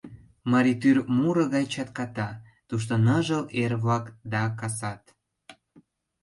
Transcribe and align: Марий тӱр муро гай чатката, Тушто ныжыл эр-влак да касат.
Марий 0.51 0.77
тӱр 0.81 0.97
муро 1.17 1.45
гай 1.53 1.65
чатката, 1.73 2.29
Тушто 2.67 2.93
ныжыл 3.05 3.43
эр-влак 3.61 4.05
да 4.31 4.43
касат. 4.59 5.03